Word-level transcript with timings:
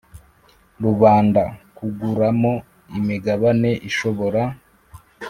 Rubanda 0.83 1.43
kuguramo 1.77 2.53
imigabane 2.97 3.69
ishobora 3.89 4.41